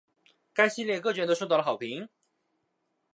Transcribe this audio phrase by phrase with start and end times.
[0.51, 2.09] 该系列各卷都受到了好评。